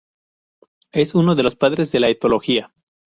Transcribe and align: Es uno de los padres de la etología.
Es 0.93 1.13
uno 1.13 1.35
de 1.35 1.43
los 1.43 1.55
padres 1.55 1.91
de 1.91 1.99
la 1.99 2.09
etología. 2.09 2.73